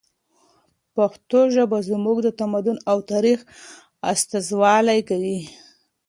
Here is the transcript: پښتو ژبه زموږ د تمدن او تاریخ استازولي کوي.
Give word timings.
پښتو 0.95 1.39
ژبه 1.55 1.77
زموږ 1.89 2.17
د 2.23 2.27
تمدن 2.39 2.77
او 2.91 2.97
تاریخ 3.11 3.39
استازولي 4.11 4.99
کوي. 5.09 5.39